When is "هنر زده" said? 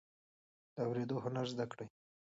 1.25-1.65